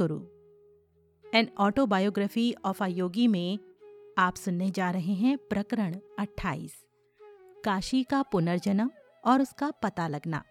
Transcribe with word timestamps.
Guru 0.00 0.20
an 1.38 1.48
autobiography 1.58 2.54
of 2.64 2.84
a 2.84 2.86
yogi 2.86 3.28
में 3.28 3.58
आप 4.18 4.34
सुनने 4.34 4.70
जा 4.70 4.90
रहे 4.90 5.12
हैं 5.12 5.38
प्रकरण 5.38 5.96
28 6.18 6.70
काशी 7.64 8.04
का 8.04 8.22
पुनर्जन्म 8.22 8.90
और 9.24 9.42
उसका 9.42 9.70
पता 9.70 10.08
लगना। 10.08 10.44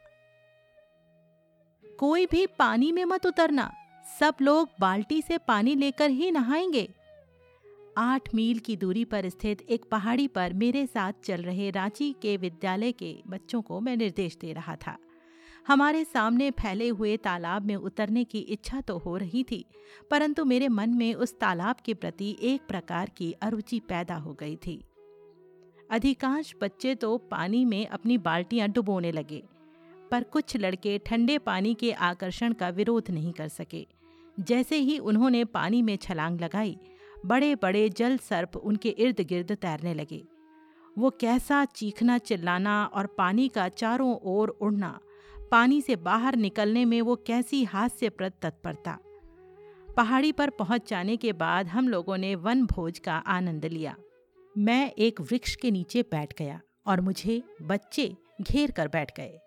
कोई 2.00 2.26
भी 2.26 2.48
पानी 2.48 2.92
में 2.92 3.06
मत 3.06 3.26
उतरना। 3.26 3.74
सब 4.20 4.36
लोग 4.42 4.70
बाल्टी 4.80 5.22
से 5.22 5.38
पानी 5.38 5.76
लेकर 5.76 6.10
ही 6.10 6.32
नहाएँगे। 6.32 6.94
आठ 7.98 8.36
मील 8.36 8.60
की 8.60 8.76
दूरी 8.76 9.06
पर 9.06 9.30
स्थित 9.30 9.62
एक 9.62 9.86
पहाड़ी 9.92 10.28
पर 10.28 10.54
मेरे 10.54 10.88
साथ 10.88 11.14
चल 11.24 11.42
रहे 11.42 11.72
रांची 11.72 12.16
के 12.22 12.38
विद्यालय 12.38 12.92
के 12.92 13.22
बच्चों 13.28 13.62
को 13.62 13.80
मैं 13.80 13.98
निर्देश 13.98 14.38
दे 14.42 14.54
रहा 14.54 14.76
था। 14.76 14.98
हमारे 15.66 16.04
सामने 16.06 16.50
फैले 16.52 16.88
हुए 16.90 17.16
तालाब 17.18 17.66
में 17.66 17.76
उतरने 17.76 18.24
की 18.24 18.40
इच्छा 18.40 18.82
तो 18.82 18.98
हो 18.98 19.16
रही 19.18 19.44
थी, 19.44 19.66
परंतु 20.12 20.46
मेरे 20.46 20.68
मन 20.68 20.90
में 20.90 21.14
उस 21.16 21.38
तालाब 21.40 21.76
के 21.86 21.94
प्रति 21.94 22.36
एक 22.42 22.68
प्रकार 22.68 23.10
की 23.10 23.32
अरुचि 23.42 23.80
पैदा 23.80 24.16
हो 24.16 24.34
गई 24.34 24.56
थी। 24.58 24.82
अधिकांश 25.90 26.54
बच्चे 26.62 26.94
तो 26.96 27.18
पानी 27.32 27.64
में 27.66 27.86
अपनी 27.88 28.18
बाल्टियाँ 28.20 28.68
डुबोने 28.70 29.12
लगे, 29.12 29.44
पर 30.12 30.24
कुछ 30.24 30.56
लड़के 30.58 30.98
ठंडे 31.06 31.38
पानी 31.40 31.74
के 31.74 31.92
आकर्षण 31.92 32.54
का 32.54 32.70
विरोध 32.70 33.10
नहीं 33.12 33.32
कर 33.34 33.48
सके। 33.48 33.86
जैसे 34.38 34.78
ही 34.78 34.98
उन्होंने 35.00 35.44
पानी 35.48 35.82
में 35.82 35.96
छलांग 35.98 36.40
लगाई 36.42 36.78
बड़े 37.26 37.54
बड़े 37.56 37.88
जल 37.90 38.18
सर्प 38.20 38.56
उनके 38.58 38.90
इर्द 38.90 39.22
गिर्द 39.22 39.52
तैरने 39.54 39.94
लगे। 39.94 40.24
वो 40.98 41.10
कैसा 41.20 41.64
चीखना 41.66 42.18
चिल्लाना 42.20 42.84
और 42.86 43.08
पानी 43.18 43.48
का 43.48 43.68
चारों 43.70 44.16
ओर 44.26 44.50
उड़ना 44.62 45.00
पानी 45.52 45.82
से 45.82 45.96
बाहर 45.96 46.36
निकलने 46.36 46.86
में 46.86 47.02
वो 47.02 47.16
कैसी 47.16 47.64
हास्यप्रद 47.64 48.34
तत्परता। 48.42 48.98
पहाड़ी 49.98 50.32
पर 50.32 50.50
पहुँच 50.50 50.90
जाने 50.90 51.18
के 51.18 51.34
बाद 51.34 51.68
हम 51.68 51.88
लोगों 51.88 52.18
ने 52.18 52.36
वन 52.36 52.66
भोज 52.66 53.00
का 53.00 53.14
आनंद 53.14 53.66
लिया। 53.66 53.96
मैं 54.58 54.92
एक 54.92 55.22
वृक्ष 55.22 55.56
के 55.56 55.72
नीचे 55.72 56.02
बैठ 56.02 56.34
गया 56.40 56.62
और 56.86 57.02
मुझे 57.02 57.42
बच्चे 57.62 58.16
घेर 58.42 58.72
कर 58.72 58.88
बैठ 58.88 59.18
गए। 59.18 59.40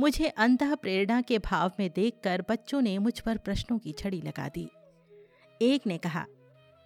मुझे 0.00 0.28
अंत 0.28 0.62
प्रेरणा 0.62 1.20
के 1.20 1.38
भाव 1.38 1.72
में 1.78 1.90
देखकर 1.96 2.44
बच्चों 2.50 2.80
ने 2.80 2.98
मुझ 2.98 3.18
पर 3.20 3.38
प्रश्नों 3.38 3.78
की 3.78 3.92
छड़ी 3.92 4.20
लगा 4.20 4.48
दी। 4.48 4.68
एक 5.62 5.86
ने 5.86 5.98
कहा, 5.98 6.26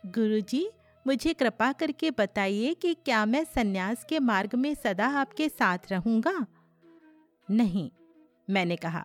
गुरुजी, 0.07 0.69
मुझे 1.07 1.33
कृपा 1.35 1.73
करके 1.73 2.11
बताइए 2.11 2.75
कि 2.75 2.95
क्या 2.95 3.25
मैं 3.27 3.45
सन्यास 3.45 4.05
के 4.05 4.19
मार्ग 4.19 4.55
में 4.55 4.75
सदा 4.75 5.07
आपके 5.07 5.49
साथ 5.49 5.79
रहूँगा? 5.91 6.47
नहीं 7.49 7.91
मैंने 8.51 8.77
कहा, 8.77 9.05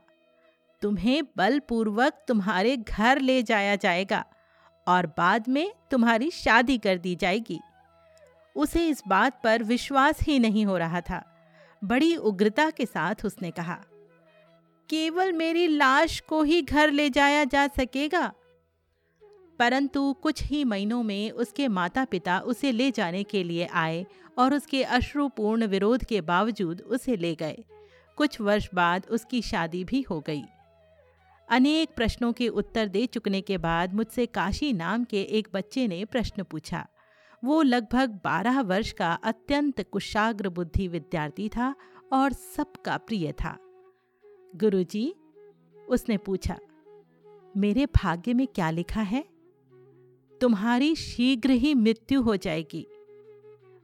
तुम्हें 0.81 1.23
बलपूर्वक 1.37 2.13
तुम्हारे 2.27 2.77
घर 2.77 3.19
ले 3.19 3.43
जाया 3.43 3.75
जाएगा 3.75 4.25
और 4.87 5.07
बाद 5.07 5.47
में 5.47 5.71
तुम्हारी 5.91 6.31
शादी 6.31 6.77
कर 6.77 6.97
दी 6.97 7.15
जाएगी। 7.15 7.59
उसे 8.55 8.87
इस 8.87 9.03
बात 9.07 9.41
पर 9.43 9.63
विश्वास 9.63 10.21
ही 10.21 10.39
नहीं 10.39 10.65
हो 10.65 10.77
रहा 10.77 11.01
था। 11.01 11.23
बड़ी 11.83 12.15
उग्रता 12.15 12.69
के 12.69 12.85
साथ 12.85 13.15
उसने 13.25 13.51
कहा, 13.51 13.79
केवल 14.89 15.33
मेरी 15.33 15.67
लाश 15.67 16.19
को 16.19 16.43
ही 16.43 16.61
घर 16.61 16.91
ले 16.91 17.09
जाया 17.09 17.43
जा 17.43 17.67
सकेगा? 17.67 18.33
परंतु 19.59 20.13
कुछ 20.13 20.43
ही 20.43 20.63
महीनों 20.63 21.03
में 21.03 21.31
उसके 21.31 21.67
माता 21.67 22.05
पिता 22.05 22.39
उसे 22.39 22.71
ले 22.71 22.91
जाने 22.91 23.23
के 23.23 23.43
लिए 23.43 23.65
आए 23.65 24.05
और 24.37 24.53
उसके 24.53 24.83
अश्रुपूर्ण 24.83 25.67
विरोध 25.67 26.03
के 26.05 26.21
बावजूद 26.21 26.81
उसे 26.81 27.15
ले 27.15 27.35
गए। 27.35 27.63
कुछ 28.15 28.41
वर्ष 28.41 28.69
बाद 28.73 29.05
उसकी 29.09 29.41
शादी 29.41 29.83
भी 29.83 30.01
हो 30.01 30.21
गई। 30.21 30.43
अनेक 31.49 31.89
प्रश्नों 31.95 32.33
के 32.33 32.47
उत्तर 32.47 32.87
दे 32.87 33.05
चुकने 33.05 33.41
के 33.41 33.57
बाद 33.57 33.93
मुझसे 33.93 34.25
काशी 34.25 34.73
नाम 34.73 35.03
के 35.03 35.21
एक 35.21 35.47
बच्चे 35.53 35.87
ने 35.87 36.05
प्रश्न 36.05 36.43
पूछा। 36.43 36.87
वो 37.43 37.61
लगभग 37.61 38.19
बारह 38.23 38.61
वर्ष 38.61 38.91
का 38.91 39.13
अत्यंत 39.13 39.81
कुशाग्र 39.81 40.49
बुद्धि 40.49 40.87
विद्यार्थी 40.87 41.49
था 41.49 41.75
और 42.13 42.33
सबका 42.33 42.97
प्रिय 42.97 43.31
था। 43.31 43.57
गुरुजी, 44.55 45.15
उसने 45.89 46.17
पूछा 46.17 46.57
मेरे 47.57 47.85
भाग्य 47.85 48.33
में 48.33 48.47
क्या 48.47 48.69
लिखा 48.69 49.01
है? 49.01 49.25
तुम्हारी 50.41 50.95
शीघ्र 50.95 51.49
ही 51.49 51.73
मृत्यु 51.73 52.21
हो 52.21 52.35
जाएगी। 52.35 52.87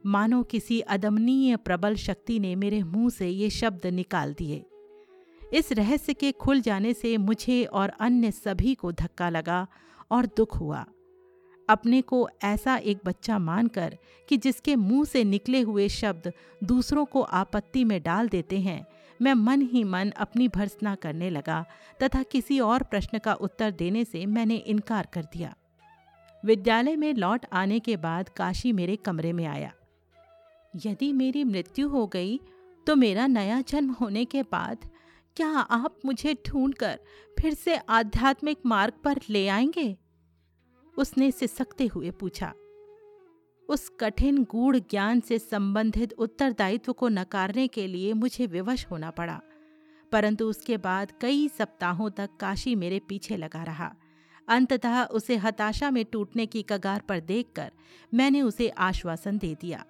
मानो 0.06 0.42
किसी 0.42 0.80
अदमनीय 0.80 1.56
प्रबल 1.56 1.94
शक्ति 1.94 2.38
ने 2.38 2.54
मेरे 2.56 2.82
मुँह 2.82 3.10
से 3.10 3.28
ये 3.28 3.50
शब्द 3.50 3.86
निकाल 3.86 4.34
दिए। 4.34 4.64
इस 5.54 5.72
रहस्य 5.72 6.14
के 6.14 6.32
खुल 6.32 6.60
जाने 6.60 6.94
से 6.94 7.16
मुझे 7.16 7.64
और 7.64 7.88
अन्य 7.88 8.30
सभी 8.30 8.74
को 8.74 8.92
धक्का 8.92 9.28
लगा 9.28 9.66
और 10.10 10.26
दुख 10.26 10.56
हुआ। 10.60 10.84
अपने 11.68 12.00
को 12.02 12.28
ऐसा 12.44 12.76
एक 12.76 12.98
बच्चा 13.04 13.38
मानकर 13.38 13.96
कि 14.28 14.36
जिसके 14.36 14.76
मुँह 14.76 15.04
से 15.04 15.24
निकले 15.24 15.60
हुए 15.60 15.88
शब्द 15.88 16.32
दूसरों 16.64 17.04
को 17.04 17.20
आपत्ति 17.20 17.84
में 17.84 18.02
डाल 18.02 18.28
देते 18.28 18.60
हैं, 18.60 18.86
मैं 19.22 19.34
मन 19.34 19.60
ही 19.62 19.84
मन 19.84 20.10
अपनी 20.10 20.48
भर्सना 20.48 20.94
करने 20.94 21.30
लगा 21.30 21.64
तथा 22.02 22.22
किसी 22.22 22.60
और 22.60 22.82
प्रश्न 22.82 23.18
का 23.18 23.34
उत्तर 23.34 23.70
देने 23.70 24.04
से 24.04 24.26
मैंने 24.26 24.56
इनकार 24.56 25.08
कर 25.12 25.22
दिया। 25.22 25.54
विद्यालय 26.44 26.96
में 26.96 27.14
लौट 27.14 27.46
आने 27.52 27.78
के 27.80 27.96
बाद 27.96 28.28
काशी 28.28 28.72
मेरे 28.72 28.96
कमरे 28.96 29.32
में 29.32 29.46
आया। 29.46 29.72
यदि 30.74 31.12
मेरी 31.12 31.44
मृत्यु 31.44 31.88
हो 31.88 32.06
गई 32.06 32.40
तो 32.86 32.96
मेरा 32.96 33.26
नया 33.26 33.60
जन्म 33.60 33.90
होने 33.92 34.24
के 34.24 34.42
बाद 34.42 34.88
क्या 35.36 35.48
आप 35.48 35.98
मुझे 36.04 36.34
ढूंढकर 36.46 36.98
फिर 37.38 37.54
से 37.54 37.76
आध्यात्मिक 37.76 38.58
मार्ग 38.66 38.94
पर 39.04 39.20
ले 39.30 39.46
आएँगे? 39.48 39.96
उसने 40.96 41.30
सिसकते 41.30 41.86
हुए 41.86 42.10
पूछा। 42.10 42.52
उस 43.68 43.88
कठिन 44.00 44.42
गूढ़ 44.44 44.76
ज्ञान 44.76 45.20
से 45.20 45.38
संबंधित 45.38 46.12
उत्तरदायित्व 46.12 46.92
को 46.92 47.08
नकारने 47.08 47.66
के 47.68 47.86
लिए 47.86 48.12
मुझे 48.12 48.46
विवश 48.46 48.86
होना 48.90 49.10
पड़ा, 49.10 49.40
परंतु 50.12 50.46
उसके 50.46 50.76
बाद 50.76 51.12
कई 51.20 51.48
सप्ताहों 51.48 52.10
तक 52.10 52.30
काशी 52.40 52.74
मेरे 52.74 52.98
पीछे 52.98 53.36
लगा 53.36 53.62
रहा। 53.62 53.94
अंततः 54.48 55.02
उसे 55.04 55.36
हताशा 55.36 55.90
में 55.90 56.04
टूटने 56.04 56.46
की 56.46 56.62
कगार 56.62 57.00
पर 57.00 57.20
देखकर 57.20 57.70
मैंने 58.14 58.42
उसे 58.42 58.68
आश्वासन 58.68 59.38
दे 59.38 59.54
दिया। 59.60 59.84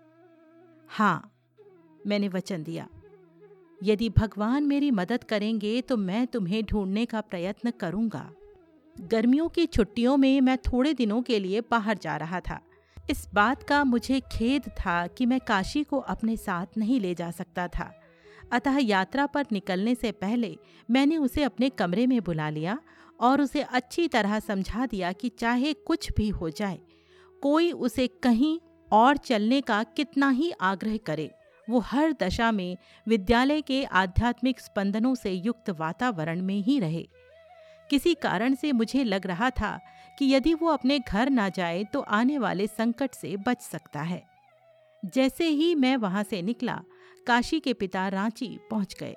हाँ 0.93 1.31
मैंने 2.07 2.29
वचन 2.29 2.63
दिया। 2.63 2.87
यदि 3.81 4.09
भगवान 4.09 4.65
मेरी 4.65 4.91
मदद 4.91 5.23
करेंगे 5.25 5.81
तो 5.81 5.97
मैं 5.97 6.27
तुम्हें 6.27 6.63
ढूँढने 6.65 7.05
का 7.05 7.21
प्रयत्न 7.21 7.71
करूँगा। 7.71 8.29
गर्मियों 8.97 9.49
की 9.49 9.65
छुट्टियों 9.67 10.17
में 10.17 10.41
मैं 10.41 10.57
थोड़े 10.59 10.93
दिनों 10.95 11.21
के 11.23 11.39
लिए 11.39 11.61
बाहर 11.71 11.99
जा 11.99 12.17
रहा 12.17 12.41
था। 12.41 12.61
इस 13.11 13.27
बात 13.35 13.63
का 13.63 13.83
मुझे 13.85 14.21
खेद 14.33 14.69
था 14.79 15.07
कि 15.07 15.27
मैं 15.27 15.39
काशी 15.41 15.83
को 15.85 15.99
अपने 15.99 16.37
साथ 16.37 16.77
नहीं 16.79 16.99
ले 17.01 17.15
जा 17.15 17.31
सकता 17.31 17.67
था। 17.69 17.91
अतः 18.53 18.79
यात्रा 18.79 19.27
पर 19.27 19.47
निकलने 19.53 19.95
से 19.95 20.11
पहले 20.15 20.57
मैंने 20.89 21.17
उसे 21.19 21.43
अपने 21.43 21.69
कमरे 21.71 22.07
में 22.07 22.21
बुला 22.21 22.49
लिया 22.51 22.79
और 23.21 23.41
उसे 23.41 23.63
अच्छी 23.63 24.07
तरह 24.09 24.39
समझा 24.41 24.87
दिया 24.87 25.13
कि 25.13 25.29
चाहे 25.31 25.73
कुछ 25.73 26.11
भी 26.17 26.29
हो 26.31 26.51
जाए, 26.51 26.79
कोई 27.43 27.73
उसे 27.73 28.07
कहीं 28.23 28.59
और 28.93 29.17
चलने 29.17 29.61
का 29.61 29.83
कितना 29.97 30.29
ही 30.31 30.51
आग्रह 30.61 30.97
करे। 30.97 31.31
वो 31.69 31.79
हर 31.79 32.13
दशा 32.13 32.51
में 32.53 32.77
विद्यालय 33.07 33.61
के 33.61 33.85
आध्यात्मिक 33.85 34.61
स्पंदनों 34.61 35.15
से 35.15 35.31
युक्त 35.31 35.71
वातावरण 35.71 36.43
में 36.43 36.55
ही 36.55 36.79
रहे। 36.81 37.07
किसी 37.91 38.15
कारण 38.15 38.55
से 38.55 38.73
मुझे 38.73 39.05
लग 39.05 39.27
रहा 39.27 39.51
था 39.51 39.79
कि 40.19 40.33
यदि 40.35 40.55
वो 40.55 40.69
अपने 40.69 40.99
घर 40.99 41.31
ना 41.31 41.49
जाए 41.49 41.85
तो 41.85 42.01
आने 42.01 42.39
वाले 42.39 42.67
संकट 42.67 43.15
से 43.15 43.37
बच 43.37 43.61
सकता 43.61 44.03
है। 44.03 44.23
जैसे 45.05 45.49
ही 45.49 45.75
मैं 45.75 45.97
वहाँ 45.97 46.23
से 46.23 46.43
निकला, 46.43 46.81
काशी 47.27 47.61
के 47.61 47.73
पिता 47.73 48.09
रांची 48.09 48.59
पहुँच 48.71 48.97
गए। 49.01 49.15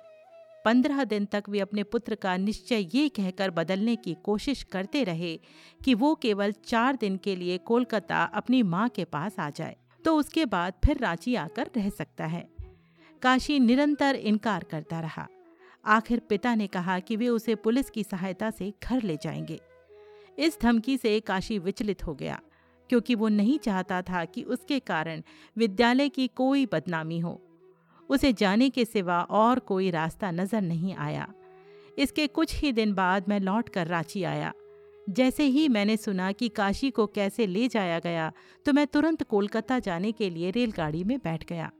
पंद्रह 0.66 1.04
दिन 1.04 1.24
तक 1.24 1.44
वे 1.48 1.60
अपने 1.60 1.82
पुत्र 1.82 2.14
का 2.14 2.36
निश्चय 2.36 2.88
ये 2.94 3.08
कहकर 3.08 3.50
बदलने 3.50 3.96
की 3.96 4.14
कोशिश 4.14 4.62
करते 4.62 5.04
रहे 5.04 5.40
कि 5.84 5.94
वो 5.94 6.14
केवल 6.14 6.52
चार 6.52 6.96
दिन 6.96 7.16
के 7.16 7.36
लिए 7.36 7.58
कोलकाता 7.58 8.22
अपनी 8.24 8.62
माँ 8.62 8.88
के 8.88 9.04
पास 9.04 9.38
आ 9.38 9.50
जाए 9.50 9.76
तो 10.04 10.16
उसके 10.16 10.44
बाद 10.44 10.74
फिर 10.84 10.98
रांची 10.98 11.34
आकर 11.34 11.70
रह 11.76 11.88
सकता 11.90 12.26
है। 12.26 12.48
काशी 13.22 13.58
निरंतर 13.58 14.14
इनकार 14.14 14.64
करता 14.64 15.00
रहा। 15.00 15.28
आखिर 15.84 16.20
पिता 16.20 16.54
ने 16.54 16.66
कहा 16.66 16.98
कि 16.98 17.16
वे 17.16 17.28
उसे 17.28 17.54
पुलिस 17.54 17.90
की 17.90 18.04
सहायता 18.04 18.50
से 18.50 18.72
घर 18.82 19.02
ले 19.02 19.16
जाएँगे। 19.16 19.60
इस 20.38 20.58
धमकी 20.62 20.96
से 20.96 21.20
काशी 21.20 21.58
विचलित 21.58 22.06
हो 22.06 22.14
गया, 22.14 22.40
क्योंकि 22.90 23.14
वो 23.14 23.28
नहीं 23.28 23.58
चाहता 23.58 24.02
था 24.02 24.24
कि 24.24 24.42
उसके 24.42 24.80
कारण 24.80 25.22
विद्यालय 25.56 26.08
की 26.08 26.28
कोई 26.28 26.66
बदनामी 26.66 27.18
हो। 27.18 27.40
उसे 28.10 28.32
जाने 28.32 28.68
के 28.70 28.84
सिवा 28.84 29.20
और 29.20 29.58
कोई 29.58 29.90
रास्ता 29.90 30.30
नज़र 30.30 30.60
नहीं 30.62 30.94
आया। 30.96 31.26
इसके 31.98 32.26
कुछ 32.26 32.54
ही 32.56 32.72
दिन 32.72 32.92
बाद 32.94 33.28
मैं 33.28 33.40
लौट 33.40 33.68
कर 33.68 33.86
रांची 33.86 34.22
आया। 34.24 34.52
जैसे 35.06 35.44
ही 35.44 35.68
मैंने 35.68 35.96
सुना 35.96 36.30
कि 36.32 36.48
काशी 36.48 36.90
को 36.90 37.06
कैसे 37.06 37.46
ले 37.46 37.66
जाया 37.68 37.98
गया 37.98 38.30
तो 38.66 38.72
मैं 38.72 38.86
तुरंत 38.86 39.22
कोलकाता 39.22 39.78
जाने 39.78 40.12
के 40.12 40.30
लिए 40.30 40.50
रेलगाड़ी 40.50 41.02
में 41.04 41.18
बैठ 41.18 41.44
गया। 41.48 41.70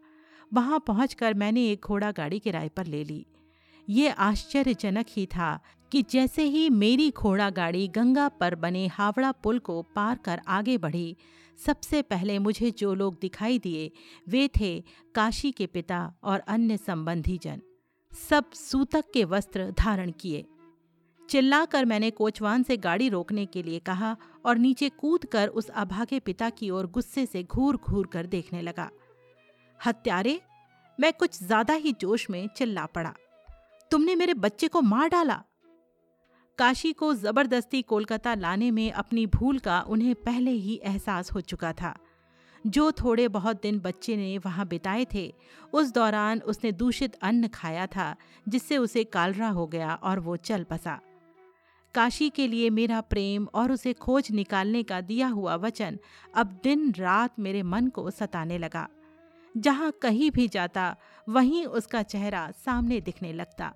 वहाँ 0.53 0.79
पहुंचकर 0.87 1.35
मैंने 1.35 1.67
एक 1.71 1.87
घोड़ा 1.87 2.11
गाड़ी 2.13 2.39
किराए 2.39 2.69
पर 2.69 2.87
ले 2.87 3.03
ली। 3.05 3.25
ये 3.89 4.09
आश्चर्यजनक 4.09 5.07
ही 5.11 5.27
था 5.27 5.59
कि 5.93 6.03
जैसे 6.11 6.43
ही 6.45 6.69
मेरी 6.71 7.11
घोड़ा 7.11 7.49
गाड़ी 7.51 7.87
गंगा 7.89 8.29
पर 8.31 8.55
बने 8.55 8.87
हावड़ा 8.89 9.33
पुल 9.35 9.59
को 9.59 9.81
पार 9.97 10.19
कर 10.25 10.41
आगे 10.49 10.77
बढ़ी 10.79 11.17
सबसे 11.59 12.01
पहले 12.03 12.39
मुझे 12.39 12.71
जो 12.71 12.95
लोग 12.95 13.19
दिखाई 13.21 13.59
दिए, 13.59 13.91
वे 14.29 14.49
थे 14.61 14.81
काशी 15.15 15.51
के 15.51 15.67
पिता 15.67 16.13
और 16.23 16.41
अन्य 16.49 16.77
संबंधी 16.77 17.39
जन 17.39 17.61
सब 18.13 18.53
सूतक 18.53 19.05
के 19.15 19.25
वस्त्र 19.25 19.71
धारण 19.71 20.11
किए। 20.11 20.45
चिल्लाकर 21.29 21.85
मैंने 21.85 22.11
कोचवान 22.11 22.63
से 22.63 22.77
गाड़ी 22.77 23.09
रोकने 23.09 23.47
के 23.47 23.63
लिए 23.63 23.79
कहा 23.79 24.17
और 24.45 24.59
नीचे 24.59 24.89
कूद 24.89 25.25
कर 25.25 25.49
उस 25.49 25.69
अभागे 25.69 26.21
पिता 26.21 26.51
की 26.51 26.71
ओर 26.71 26.87
गुस्से 26.87 27.27
से 27.27 27.43
घूर 27.43 27.77
घूर 27.77 28.07
कर 28.07 28.27
देखने 28.27 28.63
लगा। 28.63 28.91
हत्यारे, 29.81 30.41
मैं 30.99 31.13
कुछ 31.13 31.43
ज़्यादा 31.43 31.75
ही 31.75 31.93
जोश 31.93 32.29
में 32.31 32.47
चिल्ला 32.57 32.87
पड़ा। 32.87 33.15
तुमने 33.91 34.15
मेरे 34.15 34.35
बच्चे 34.35 34.69
को 34.69 34.81
मार 34.83 35.09
डाला। 35.09 35.43
काशी 36.59 36.93
को 36.93 37.13
ज़बरदस्ती 37.15 37.83
कोलकाता 37.83 38.35
लाने 38.35 38.71
में 38.71 38.93
अपनी 38.93 39.27
भूल 39.27 39.59
का 39.59 39.81
उन्हें 39.81 40.15
पहले 40.15 40.51
ही 40.51 40.81
एहसास 40.85 41.33
हो 41.33 41.41
चुका 41.41 41.73
था। 41.73 41.95
जो 42.67 42.93
थोड़े 42.93 43.29
बहुत 43.29 43.61
दिन 43.63 43.79
बच्चे 43.79 44.17
ने 44.17 44.39
वहाँ 44.39 44.67
बिताए 44.67 45.07
थे, 45.15 45.35
उस 45.73 45.93
दौरान 45.93 46.41
उसने 46.41 46.73
दूषित 46.73 47.15
अन्न 47.15 47.49
खाया 47.49 47.87
था, 47.87 48.15
जिससे 48.49 48.79
उसे 48.79 49.05
कालरा 49.05 49.49
हो 49.49 49.67
गया 49.67 49.95
और 49.95 50.21
वो 50.21 50.37
चल 50.37 50.67
बसा 50.71 51.01
काशी 51.95 52.31
के 52.31 52.49
लिए 52.49 52.71
मेरा 52.71 53.01
प्रेम 53.01 53.47
और 53.55 53.73
उसे 53.73 53.93
खोज 53.93 54.31
निकालने 54.31 54.83
का 54.83 55.01
दिया 55.01 55.29
हुआ 55.29 55.55
वचन 55.57 55.99
अब 56.35 56.61
दिन 56.65 56.93
रात 56.93 57.39
मेरे 57.39 57.63
मन 57.63 57.89
को 57.89 58.11
सताने 58.11 58.59
लगा। 58.59 58.89
जहाँ 59.57 59.93
कहीं 60.03 60.31
भी 60.31 60.49
जाता, 60.49 60.97
वहीं 61.29 61.67
उसका 61.67 62.03
चेहरा 62.03 62.51
सामने 62.65 63.01
दिखने 63.01 63.33
लगता। 63.33 63.75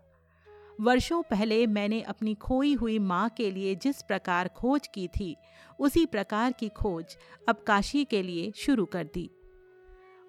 वर्षों 0.81 1.23
पहले 1.23 1.67
मैंने 1.67 2.01
अपनी 2.01 2.35
खोई 2.35 2.73
हुई 2.75 2.99
माँ 2.99 3.29
के 3.29 3.51
लिए 3.51 3.75
जिस 3.75 4.01
प्रकार 4.03 4.49
खोज 4.49 4.87
की 4.87 5.09
थी, 5.09 5.37
उसी 5.79 6.07
प्रकार 6.07 6.53
की 6.53 6.69
खोज 6.69 7.17
अब 7.49 7.63
काशी 7.67 8.05
के 8.05 8.23
लिए 8.23 8.53
शुरू 8.57 8.85
कर 8.85 9.09
दी 9.15 9.29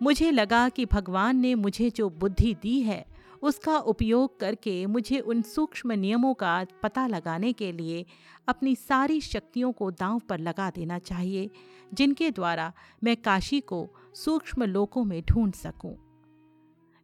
मुझे 0.02 0.32
लगा 0.32 0.68
कि 0.70 0.86
भगवान 0.86 1.38
ने 1.38 1.56
मुझे 1.56 1.90
जो 1.90 2.10
बुद्धि 2.10 2.54
दी 2.54 2.80
है, 2.82 3.06
उसका 3.42 3.78
उपयोग 3.78 4.40
करके 4.40 4.86
मुझे 4.86 5.20
उन 5.20 5.42
सूक्ष्म 5.42 5.92
नियमों 5.92 6.34
का 6.34 6.66
पता 6.84 7.08
लगाने 7.08 7.54
के 7.54 7.72
लिए 7.72 8.06
अपनी 8.48 8.76
सारी 8.76 9.22
शक्तियों 9.22 9.72
को 9.72 9.92
दांव 9.92 10.20
पर 10.20 10.40
लगा 10.40 10.70
देना 10.70 11.00
चाहिए, 11.00 11.50
जिनके 11.94 12.32
द्वारा 12.32 12.72
मैं 13.04 13.18
काशी 13.18 13.60
को 13.62 13.88
सूक्ष्म 14.16 14.64
लोकों 14.64 15.04
में 15.04 15.22
ढूंढ 15.22 15.54
सकूँ। 15.54 15.96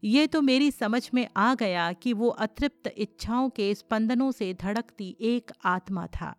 ये 0.03 0.27
तो 0.27 0.41
मेरी 0.41 0.71
समझ 0.71 1.09
में 1.13 1.27
आ 1.37 1.55
गया 1.55 1.93
कि 1.93 2.13
वो 2.13 2.29
अतृप्त 2.29 2.93
इच्छाओं 2.97 3.49
के 3.49 3.75
स्पंदनों 3.75 4.31
से 4.31 4.53
धड़कती 4.53 5.17
एक 5.21 5.51
आत्मा 5.65 6.07
था। 6.07 6.35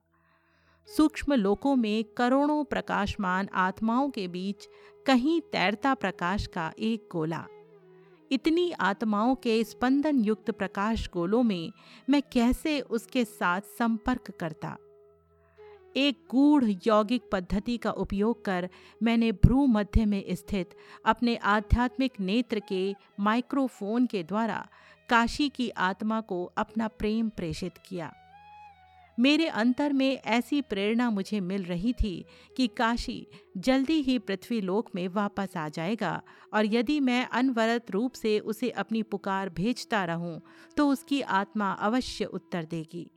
सूक्ष्म 0.97 1.35
लोकों 1.35 1.77
में 1.77 2.05
करोड़ों 2.05 2.65
प्रकाशमान 2.65 3.49
आत्माओं 3.55 4.11
के 4.11 4.29
बीच 4.29 4.69
कहीं 5.07 5.41
तैरता 5.41 5.95
प्रकाश 5.95 6.47
का 6.47 6.73
एक 6.79 7.09
गोला। 7.13 7.47
इतनी 8.33 8.71
आत्माओं 8.71 9.35
के 9.35 9.65
स्पंदन 9.65 10.19
युक्त 10.19 10.51
प्रकाश 10.51 11.09
गोलों 11.13 11.43
में 11.43 11.73
मैं 12.11 12.23
कैसे 12.33 12.81
उसके 12.81 13.25
साथ 13.25 13.61
संपर्क 13.61 14.31
करता? 14.41 14.77
एक 15.97 16.19
गूढ़ 16.31 16.65
यौगिक 16.87 17.23
पद्धति 17.33 17.77
का 17.77 17.91
उपयोग 17.91 18.45
कर 18.45 18.69
मैंने 19.03 19.33
भ्रू 19.33 19.67
मध्य 19.67 20.05
में 20.05 20.23
स्थित 20.35 20.75
अपने 21.07 21.37
आध्यात्मिक 21.37 22.21
नेत्र 22.21 22.61
के 22.69 22.95
माइक्रोफोन 23.21 24.07
के 24.07 24.23
द्वारा 24.23 24.67
काशी 25.09 25.49
की 25.49 25.69
आत्मा 25.71 26.21
को 26.21 26.45
अपना 26.59 26.89
प्रेम 26.89 27.29
प्रेषित 27.29 27.79
किया। 27.89 28.13
मेरे 29.19 29.47
अंतर 29.47 29.93
में 29.93 30.11
ऐसी 30.17 30.61
प्रेरणा 30.63 31.11
मुझे 31.11 31.41
मिल 31.41 31.65
रही 31.65 31.93
थी 31.93 32.25
कि 32.57 32.67
काशी 32.67 33.27
जल्दी 33.57 34.01
ही 34.03 34.19
पृथ्वी 34.19 34.61
लोक 34.61 34.91
में 34.95 35.07
वापस 35.09 35.57
आ 35.57 35.69
जाएगा 35.69 36.21
और 36.55 36.67
यदि 36.67 37.01
मैं 37.01 37.27
अनवरत 37.27 37.91
रूप 37.91 38.13
से 38.13 38.39
उसे 38.39 38.71
अपनी 38.71 39.03
पुकार 39.03 39.49
भेजता 39.49 40.05
रहूँ 40.05 40.41
तो 40.77 40.89
उसकी 40.89 41.21
आत्मा 41.21 41.73
अवश्य 41.73 42.25
उत्तर 42.25 42.65
देगी। 42.65 43.11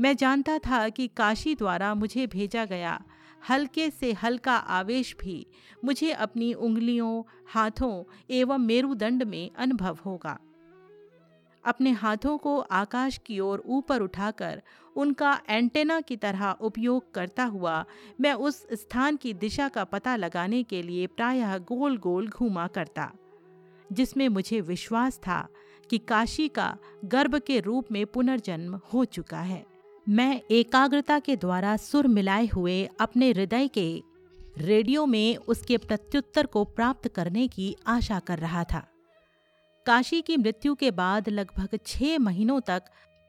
मैं 0.00 0.16
जानता 0.16 0.58
था 0.58 0.88
कि 0.88 1.06
काशी 1.08 1.54
द्वारा 1.54 1.94
मुझे 1.94 2.26
भेजा 2.26 2.64
गया 2.64 3.00
हल्के 3.48 3.90
से 3.90 4.12
हल्का 4.12 4.52
आवेश 4.52 5.14
भी 5.20 5.46
मुझे 5.84 6.10
अपनी 6.12 6.52
उंगलियों, 6.54 7.22
हाथों 7.48 8.04
एवं 8.30 8.58
मेरुदंड 8.58 9.22
में 9.22 9.50
अनुभव 9.56 9.98
होगा। 10.06 10.38
अपने 11.64 11.90
हाथों 11.90 12.36
को 12.38 12.58
आकाश 12.60 13.18
की 13.18 13.38
ओर 13.40 13.62
ऊपर 13.66 14.00
उठाकर 14.00 14.62
उनका 14.96 15.40
एंटेना 15.48 16.00
की 16.00 16.16
तरह 16.16 16.50
उपयोग 16.50 17.12
करता 17.14 17.44
हुआ 17.44 17.84
मैं 18.20 18.32
उस 18.32 18.66
स्थान 18.72 19.16
की 19.16 19.34
दिशा 19.34 19.68
का 19.68 19.84
पता 19.84 20.16
लगाने 20.16 20.62
के 20.62 20.82
लिए 20.82 21.06
प्रायः 21.06 21.56
गोल 21.58 21.96
गोल 21.98 22.28
घूमा 22.28 22.66
करता, 22.66 23.10
जिसमें 23.92 24.28
मुझे 24.28 24.60
विश्वास 24.60 25.18
था 25.18 25.46
कि 25.90 25.98
काशी 25.98 26.48
का 26.48 26.76
गर्भ 27.04 27.38
के 27.38 27.60
रूप 27.60 27.92
में 27.92 28.04
पुनर्जन्म 28.06 28.80
हो 28.94 29.04
चुका 29.04 29.40
है। 29.40 29.71
मैं 30.06 30.40
एकाग्रता 30.50 31.18
के 31.18 31.36
द्वारा 31.36 31.76
सुर 31.76 32.06
मिलाए 32.06 32.46
हुए 32.46 32.88
अपने 33.00 33.30
हृदय 33.30 33.68
के 33.68 34.02
रेडियो 34.58 35.04
में 35.06 35.36
उसके 35.36 35.76
प्रत्युत्तर 35.78 36.46
को 36.46 36.64
प्राप्त 36.64 37.08
करने 37.08 37.46
की 37.48 37.74
आशा 37.86 38.18
कर 38.18 38.38
रहा 38.38 38.64
था। 38.64 38.82
काशी 39.86 40.20
की 40.20 40.36
मृत्यु 40.36 40.74
के 40.74 40.90
बाद 40.90 41.28
लगभग 41.28 41.78
छः 41.86 42.18
महीनों 42.18 42.60
तक 42.60 42.82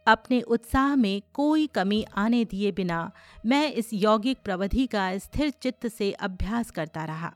अपने 0.08 0.42
उत्साह 0.42 0.96
में 0.96 1.22
कोई 1.34 1.68
कमी 1.68 2.04
आने 2.16 2.44
दिए 2.46 2.72
बिना 2.72 3.12
मैं 3.46 3.72
इस 3.72 3.94
यौगिक 3.94 4.38
प्रवधि 4.44 4.86
का 4.88 5.18
स्थिर 5.18 5.50
चित्त 5.52 5.88
से 5.88 6.12
अभ्यास 6.12 6.72
करता 6.72 7.06
रहा। 7.06 7.34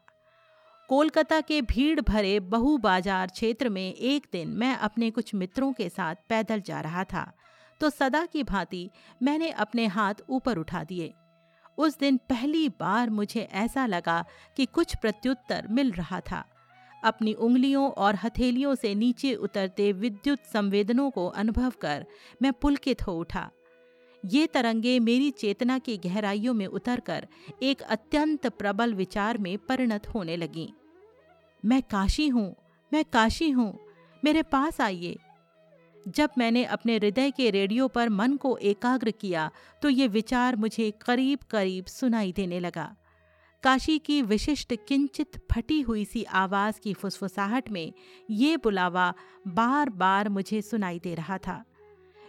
कोलकाता 0.89 1.41
के 1.41 1.61
भीड़ 1.61 2.01
भरे 2.01 2.39
बहु 2.41 2.77
बाज़ार 2.77 3.27
क्षेत्र 3.27 3.69
में 3.69 3.93
एक 3.93 4.27
दिन 4.31 4.49
मैं 4.49 4.75
अपने 4.77 5.09
कुछ 5.11 5.33
मित्रों 5.35 5.73
के 5.73 5.89
साथ 5.89 6.15
पैदल 6.29 6.61
जा 6.61 6.81
रहा 6.81 7.03
था। 7.03 7.31
तो 7.81 7.89
सदा 7.89 8.25
की 8.25 8.43
भांति 8.43 8.89
मैंने 9.23 9.49
अपने 9.51 9.85
हाथ 9.87 10.13
ऊपर 10.29 10.57
उठा 10.57 10.83
दिए। 10.83 11.13
उस 11.77 11.97
दिन 11.99 12.17
पहली 12.29 12.67
बार 12.69 13.09
मुझे 13.09 13.41
ऐसा 13.41 13.85
लगा 13.85 14.23
कि 14.57 14.65
कुछ 14.65 14.95
प्रत्युत्तर 14.95 15.67
मिल 15.69 15.91
रहा 15.91 16.19
था। 16.21 16.43
अपनी 17.03 17.33
उंगलियों 17.33 17.89
और 17.91 18.15
हथेलियों 18.15 18.73
से 18.75 18.93
नीचे 18.95 19.33
उतरते 19.35 19.91
विद्युत 19.91 20.45
संवेदनों 20.53 21.09
को 21.09 21.27
अनुभव 21.27 21.73
कर 21.81 22.05
मैं 22.41 22.53
पुलकित 22.53 23.05
हो 23.07 23.17
उठा। 23.17 23.49
ये 24.23 24.47
तरंगे 24.47 24.99
मेरी 24.99 25.29
चेतना 25.31 25.77
की 25.79 25.97
गहराइयों 25.97 26.53
में 26.53 26.65
उतरकर 26.67 27.27
एक 27.63 27.81
अत्यंत 27.81 28.47
प्रबल 28.49 28.93
विचार 28.93 29.37
में 29.37 29.57
परिणत 29.57 30.07
होने 30.07 30.35
लगीं। 30.37 30.67
मैं 31.63 31.81
काशी 31.81 32.27
हूँ, 32.27 32.55
मैं 32.91 33.03
काशी 33.05 33.49
हूँ, 33.49 33.73
मेरे 34.23 34.43
पास 34.43 34.81
आइए। 34.81 35.15
जब 36.07 36.29
मैंने 36.37 36.63
अपने 36.65 36.95
हृदय 36.97 37.31
के 37.31 37.49
रेडियो 37.49 37.87
पर 37.87 38.09
मन 38.09 38.35
को 38.35 38.57
एकाग्र 38.57 39.11
किया 39.11 39.49
तो 39.81 39.89
ये 39.89 40.07
विचार 40.07 40.55
मुझे 40.55 40.91
करीब 41.01 41.39
करीब 41.51 41.85
सुनाई 41.85 42.31
देने 42.31 42.59
लगा। 42.59 42.95
काशी 43.63 43.97
की 43.99 44.21
विशिष्ट 44.21 44.73
किंचित 44.87 45.39
फटी 45.51 45.81
हुई 45.81 46.05
सी 46.05 46.23
आवाज़ 46.23 46.79
की 46.79 46.93
फुसफुसाहट 46.93 47.69
में 47.69 47.93
ये 48.29 48.57
बुलावा 48.57 49.13
बार 49.47 49.89
बार 49.89 50.29
मुझे 50.29 50.61
सुनाई 50.61 50.99
दे 50.99 51.15
रहा 51.15 51.37
था। 51.37 51.63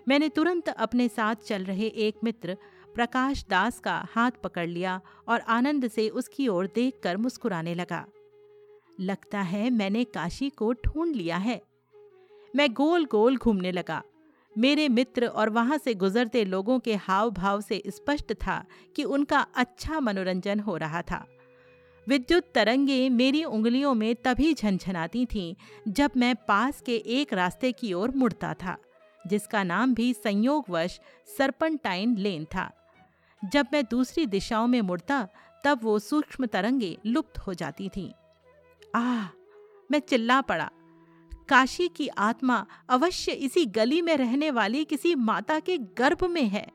मैंने 0.08 0.28
तुरंत 0.28 0.68
अपने 0.68 1.08
साथ 1.08 1.34
चल 1.34 1.64
रहे 1.64 1.86
एक 1.86 2.16
मित्र, 2.24 2.56
प्रकाश 2.94 3.44
दास 3.50 3.78
का 3.78 4.06
हाथ 4.10 4.30
पकड़ 4.44 4.66
लिया 4.66 5.00
और 5.28 5.40
आनंद 5.40 5.88
से 5.88 6.08
उसकी 6.08 6.48
ओर 6.48 6.66
देखकर 6.66 7.16
मुस्कुराने 7.16 7.74
लगा। 7.74 8.04
लगता 9.00 9.40
है 9.40 9.70
मैंने 9.70 10.04
काशी 10.04 10.50
को 10.50 10.72
ढूंढ 10.72 11.14
लिया 11.16 11.36
है। 11.36 11.60
मैं 12.56 12.72
गोल 12.72 13.04
गोल 13.04 13.36
घूमने 13.36 13.72
लगा। 13.72 14.02
मेरे 14.58 14.88
मित्र 14.88 15.26
और 15.26 15.50
वहाँ 15.50 15.78
से 15.78 15.94
गुजरते 15.94 16.44
लोगों 16.44 16.78
के 16.78 16.94
हाव 16.94 17.30
भाव 17.30 17.60
से 17.60 17.82
स्पष्ट 17.86 18.32
था 18.32 18.64
कि 18.96 19.04
उनका 19.04 19.40
अच्छा 19.40 20.00
मनोरंजन 20.00 20.60
हो 20.60 20.76
रहा 20.76 21.02
था। 21.02 21.26
विद्युत 22.08 22.52
तरंगे 22.54 23.08
मेरी 23.08 23.44
उंगलियों 23.44 23.94
में 23.94 24.14
तभी 24.14 24.54
झनझनाती 24.54 25.26
थीं 25.26 25.54
जब 25.88 26.10
मैं 26.16 26.36
पास 26.36 26.80
के 26.80 26.96
एक 26.96 27.32
रास्ते 27.32 27.72
की 27.72 27.92
ओर 27.92 28.10
मुड़ता 28.10 28.54
था, 28.54 28.76
जिसका 29.26 29.62
नाम 29.62 29.94
भी 29.94 30.12
संयोगवश 30.12 31.00
सरपंटाइन 31.38 32.16
लेन 32.16 32.44
था। 32.44 32.70
जब 33.52 33.66
मैं 33.72 33.84
दूसरी 33.84 34.26
दिशाओं 34.26 34.66
में 34.66 34.80
मुड़ता, 34.80 35.28
तब 35.64 35.80
वो 35.82 35.98
सूक्ष्म 35.98 36.46
तरंगे 36.46 36.98
लुप्त 37.06 37.38
हो 37.38 37.54
जाती 37.54 37.88
थीं। 37.88 38.12
आह! 38.94 39.26
मैं 39.90 39.98
चिल्ला 39.98 40.40
पड़ा। 40.40 40.70
काशी 41.48 41.88
की 41.88 42.08
आत्मा 42.08 42.66
अवश्य 42.88 43.32
इसी 43.32 43.66
गली 43.66 44.02
में 44.02 44.16
रहने 44.16 44.50
वाली 44.50 44.84
किसी 44.84 45.14
माता 45.14 45.60
के 45.60 45.78
गर्भ 45.78 46.24
में 46.24 46.42
है। 46.42 46.66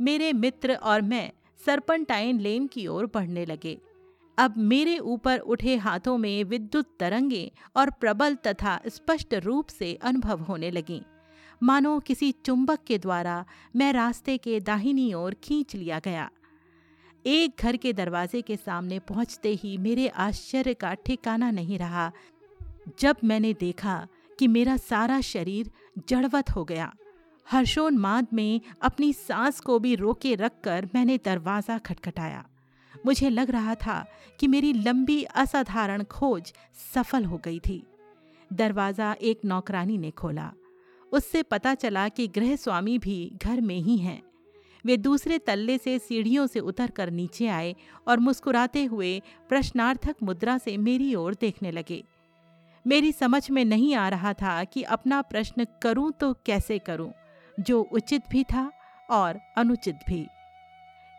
मेरे 0.00 0.32
मित्र 0.32 0.74
और 0.74 1.02
मैं 1.02 1.30
सरपंटाइन 1.66 2.40
लेन 2.40 2.66
की 2.66 2.86
ओर 2.86 3.06
बढ़ने 3.06 3.44
लगे। 3.46 3.78
अब 4.38 4.54
मेरे 4.56 4.98
ऊपर 4.98 5.38
उठे 5.38 5.76
हाथों 5.76 6.18
में 6.18 6.44
विद्युत 6.44 6.96
तरंगे 7.00 7.52
और 7.76 7.90
प्रबल 7.90 8.34
तथा 8.34 8.80
स्पष्ट 8.86 9.34
रूप 9.34 9.68
से 9.68 9.94
अनुभव 9.94 10.40
होने 10.40 10.70
लगी। 10.70 11.02
मानो 11.62 11.98
किसी 12.00 12.32
चुंबक 12.32 12.78
के 12.86 12.98
द्वारा 12.98 13.44
मैं 13.76 13.92
रास्ते 13.92 14.36
के 14.38 14.60
दाहिनी 14.60 15.12
ओर 15.14 15.34
खींच 15.34 15.74
लिया 15.76 15.98
गया। 15.98 16.30
एक 17.26 17.54
घर 17.60 17.76
के 17.76 17.92
दरवाजे 17.92 18.42
के 18.42 18.56
सामने 18.56 18.98
पहुँचते 18.98 19.54
ही 19.54 19.78
मेरे 19.78 20.08
आश्चर्य 20.08 20.74
का 20.74 20.94
ठिकाना 20.94 21.50
नहीं 21.50 21.78
रहा। 21.78 22.12
जब 23.00 23.16
मैंने 23.24 23.52
देखा 23.54 24.06
कि 24.38 24.48
मेरा 24.48 24.76
सारा 24.76 25.20
शरीर 25.20 25.70
जड़वत 26.08 26.50
हो 26.50 26.64
गया 26.64 26.92
हर्षोन्माद 27.46 28.26
में 28.32 28.60
अपनी 28.82 29.12
सांस 29.12 29.60
को 29.60 29.78
भी 29.78 29.94
रोके 29.94 30.34
रखकर 30.34 30.88
मैंने 30.94 31.18
दरवाज़ा 31.24 31.78
खटखटाया। 31.78 32.44
मुझे 33.06 33.28
लग 33.30 33.50
रहा 33.50 33.74
था 33.74 34.04
कि 34.40 34.46
मेरी 34.46 34.72
लंबी 34.72 35.22
असाधारण 35.22 36.02
खोज 36.02 36.52
सफल 36.94 37.24
हो 37.24 37.40
गई 37.44 37.58
थी। 37.58 37.82
दरवाज़ा 38.52 39.12
एक 39.22 39.44
नौकरानी 39.44 39.98
ने 39.98 40.10
खोला। 40.10 40.52
उससे 41.12 41.42
पता 41.42 41.74
चला 41.74 42.08
कि 42.08 42.26
गृह 42.28 42.54
स्वामी 42.56 42.98
भी 42.98 43.32
घर 43.42 43.60
में 43.60 43.78
ही 43.78 43.96
हैं। 43.96 44.22
वे 44.84 44.96
दूसरे 44.96 45.38
तल्ले 45.38 45.78
से 45.78 45.98
सीढ़ियों 45.98 46.46
से 46.46 46.60
उतर 46.60 46.90
कर 46.90 47.10
नीचे 47.10 47.46
आए 47.48 47.74
और 48.08 48.18
मुस्कुराते 48.18 48.84
हुए 48.84 49.20
प्रश्नार्थक 49.48 50.16
मुद्रा 50.22 50.58
से 50.58 50.76
मेरी 50.76 51.14
ओर 51.14 51.34
देखने 51.34 51.70
लगे। 51.70 52.02
मेरी 52.84 53.12
समझ 53.12 53.50
में 53.50 53.64
नहीं 53.64 53.94
आ 53.94 54.08
रहा 54.08 54.32
था 54.32 54.62
कि 54.64 54.82
अपना 54.82 55.20
प्रश्न 55.22 55.66
करूँ 55.82 56.10
तो 56.12 56.32
कैसे 56.46 56.78
करूँ, 56.78 57.12
जो 57.58 57.80
उचित 57.82 58.22
भी 58.30 58.44
था 58.44 58.70
और 59.10 59.40
अनुचित 59.56 59.98
भी। 60.08 60.26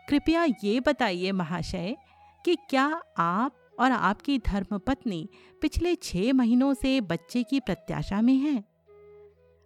कृपया 0.08 0.44
ये 0.64 0.78
बताइए 0.80 1.32
महाशय 1.32 1.96
कि 2.44 2.56
क्या 2.70 2.86
आप 3.18 3.56
और 3.80 3.92
आपकी 3.92 4.38
धर्मपत्नी 4.38 5.28
पिछले 5.62 5.94
छह 5.94 6.32
महीनों 6.32 6.72
से 6.74 7.00
बच्चे 7.00 7.42
की 7.42 7.60
प्रत्याशा 7.60 8.20
में 8.20 8.34
हैं? 8.34 8.62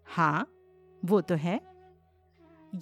हाँ 0.06 0.46
वो 1.02 1.20
तो 1.20 1.34
है। 1.34 1.60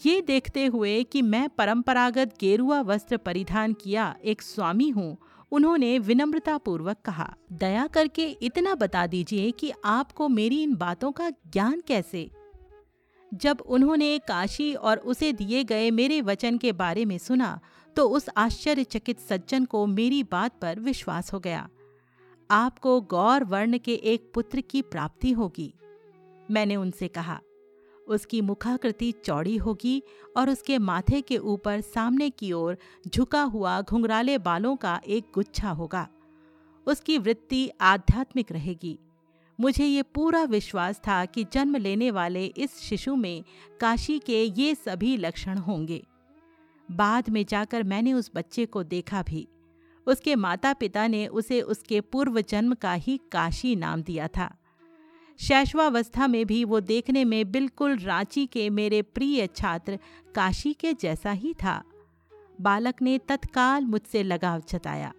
ये 0.04 0.20
देखते 0.20 0.64
हुए 0.66 1.02
कि 1.04 1.22
मैं 1.22 1.48
परंपरागत 1.48 2.34
गेरुआ 2.40 2.80
वस्त्र 2.80 3.16
परिधान 3.16 3.72
किया 3.72 4.14
एक 4.24 4.42
स्वामी 4.42 4.88
हूँ 4.88 5.16
उन्होंने 5.52 5.98
विनम्रतापूर्वक 5.98 6.96
कहा, 7.04 7.34
दया 7.52 7.86
करके 7.86 8.26
इतना 8.42 8.74
बता 8.74 9.06
दीजिए 9.06 9.50
कि 9.50 9.72
आपको 9.84 10.28
मेरी 10.28 10.62
इन 10.62 10.74
बातों 10.74 11.12
का 11.12 11.30
ज्ञान 11.30 11.82
कैसे? 11.86 12.30
जब 13.32 13.60
उन्होंने 13.66 14.18
काशी 14.18 14.72
और 14.74 14.98
उसे 14.98 15.32
दिए 15.32 15.62
गए 15.64 15.90
मेरे 15.90 16.20
वचन 16.20 16.58
के 16.58 16.72
बारे 16.72 17.04
में 17.04 17.16
सुना 17.18 17.58
तो 17.96 18.08
उस 18.08 18.28
आश्चर्यचकित 18.36 19.20
सज्जन 19.20 19.64
को 19.64 19.86
मेरी 19.86 20.22
बात 20.22 20.58
पर 20.60 20.80
विश्वास 20.80 21.32
हो 21.32 21.40
गया। 21.40 21.68
आपको 22.50 23.00
गौर 23.00 23.44
वर्ण 23.44 23.78
के 23.78 23.94
एक 23.94 24.30
पुत्र 24.34 24.60
की 24.60 24.82
प्राप्ति 24.82 25.30
होगी, 25.32 25.72
मैंने 26.48 26.76
उनसे 26.76 27.08
कहा। 27.08 27.40
उसकी 28.08 28.40
मुखाकृति 28.40 29.12
चौड़ी 29.24 29.56
होगी 29.56 30.02
और 30.36 30.50
उसके 30.50 30.78
माथे 30.78 31.20
के 31.20 31.38
ऊपर 31.38 31.80
सामने 31.80 32.30
की 32.30 32.52
ओर 32.52 32.78
झुका 33.08 33.42
हुआ 33.42 33.80
घुंघराले 33.80 34.38
बालों 34.38 34.76
का 34.76 35.00
एक 35.06 35.24
गुच्छा 35.34 35.70
होगा। 35.70 36.08
उसकी 36.86 37.18
वृत्ति 37.18 37.70
आध्यात्मिक 37.80 38.52
रहेगी। 38.52 38.98
मुझे 39.60 39.84
ये 39.84 40.02
पूरा 40.02 40.44
विश्वास 40.44 40.98
था 40.98 41.24
कि 41.24 41.46
जन्म 41.52 41.76
लेने 41.76 42.10
वाले 42.10 42.46
इस 42.46 42.80
शिशु 42.80 43.16
में 43.16 43.44
काशी 43.80 44.18
के 44.18 44.44
ये 44.44 44.74
सभी 44.74 45.16
लक्षण 45.16 45.58
होंगे। 45.58 46.06
बाद 46.90 47.30
में 47.30 47.46
जाकर 47.48 47.82
मैंने 47.82 48.12
उस 48.12 48.30
बच्चे 48.34 48.66
को 48.66 48.82
देखा 48.82 49.22
भी। 49.22 49.48
उसके 50.06 50.34
माता 50.34 50.72
पिता 50.72 51.06
ने 51.06 51.26
उसे 51.26 51.60
उसके 51.60 52.00
पूर्व 52.00 52.40
जन्म 52.40 52.74
का 52.74 52.92
ही 52.92 53.20
काशी 53.32 53.76
नाम 53.76 54.02
दिया 54.02 54.28
था। 54.28 54.56
शैशवावस्था 55.40 56.26
में 56.26 56.44
भी 56.46 56.64
वो 56.64 56.80
देखने 56.80 57.24
में 57.24 57.50
बिल्कुल 57.52 57.96
रांची 57.96 58.46
के 58.46 58.68
मेरे 58.70 59.02
प्रिय 59.02 59.46
छात्र 59.46 59.98
काशी 60.34 60.72
के 60.72 60.92
जैसा 60.92 61.30
ही 61.30 61.54
था। 61.54 61.82
बालक 62.60 63.02
ने 63.02 63.18
तत्काल 63.18 63.84
मुझसे 63.84 64.22
लगाव 64.22 64.62
जताया। 64.68 65.12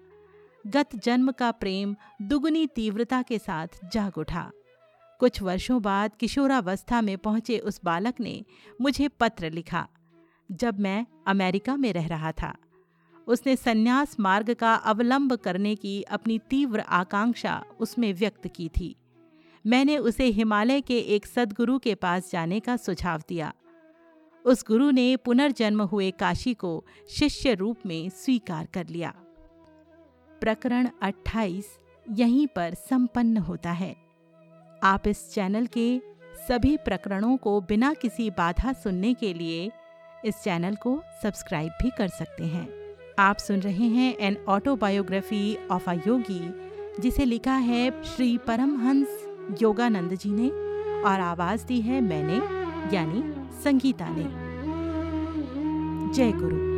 गत 0.67 0.96
जन्म 0.96 1.32
का 1.32 1.51
प्रेम 1.51 1.96
दुगुनी 2.22 2.65
तीव्रता 2.67 3.22
के 3.22 3.39
साथ 3.39 3.67
जाग 3.93 4.17
उठा। 4.17 4.51
कुछ 5.20 5.41
वर्षों 5.41 5.82
बाद 5.82 6.15
किशोरावस्था 6.20 7.01
में 7.01 7.17
पहुँचे 7.17 7.58
उस 7.58 7.79
बालक 7.84 8.20
ने 8.20 8.43
मुझे 8.82 9.08
पत्र 9.08 9.50
लिखा, 9.51 9.88
जब 10.50 10.79
मैं 10.79 11.05
अमेरिका 11.27 11.75
में 11.75 11.91
रह 11.93 12.08
रहा 12.08 12.32
था। 12.32 12.55
उसने 13.27 13.55
सन्यास 13.55 14.20
मार्ग 14.20 14.53
का 14.53 14.74
अवलंब 14.74 15.36
करने 15.36 15.75
की 15.75 16.01
अपनी 16.01 16.39
तीव्र 16.39 16.79
आकांक्षा 16.79 17.63
उसमें 17.79 18.13
व्यक्त 18.13 18.48
की 18.48 18.70
थी। 18.70 18.96
मैंने 19.67 19.98
उसे 19.98 20.25
हिमालय 20.25 20.82
के 20.82 20.98
एक 20.98 21.25
सदगुरु 21.25 21.79
के 21.79 21.96
पास 21.96 22.32
जाने 22.32 22.60
का 22.60 22.77
सुझाव 22.77 23.22
दिया। 23.29 23.53
उस 24.46 24.63
गुरु 24.67 24.91
ने 24.91 25.15
पुनर्जन्म 25.15 25.82
हुए 25.82 26.12
काशी 26.12 26.53
को 26.53 26.86
शिष्य 27.10 27.53
रूप 27.53 27.77
में 27.86 28.10
स्वीकार 28.10 28.65
कर 28.65 28.88
लिया। 28.88 29.13
प्रकरण 30.41 30.89
28 31.01 31.65
यहीं 32.12 32.48
पर 32.48 32.74
संपन्न 32.74 33.38
होता 33.38 33.72
है। 33.72 33.96
आप 34.84 35.08
इस 35.08 35.34
चैनल 35.34 35.65
के 35.65 36.01
सभी 36.48 36.77
प्रकरणों 36.77 37.38
को 37.38 37.62
बिना 37.62 37.93
किसी 37.93 38.29
बाधा 38.29 38.74
सुनने 38.74 39.13
के 39.13 39.34
लिए 39.34 39.72
इस 40.25 40.36
चैनल 40.36 40.75
को 40.75 41.03
सब्सक्राइब 41.24 41.72
भी 41.82 41.89
कर 41.98 42.08
सकते 42.08 42.43
हैं। 42.43 42.96
आप 43.20 43.38
सुन 43.38 43.60
रहे 43.60 43.86
हैं 43.86 44.17
an 44.17 44.38
autobiography 44.48 45.67
of 45.72 45.89
a 45.89 45.93
yogi 45.93 46.74
जिसे 47.01 47.25
लिखा 47.25 47.55
है 47.55 48.03
श्री 48.03 48.38
परमहंस 48.38 49.23
योगानंद 49.62 50.14
जी 50.14 50.32
ने 50.32 50.50
और 51.02 51.20
आवाज़ 51.20 51.66
दी 51.66 51.82
है 51.82 52.02
मैंने 52.02 52.36
यानी 52.96 53.24
संगीता 53.64 54.08
ने। 54.10 54.24
जय 56.14 56.32
गुरु। 56.32 56.73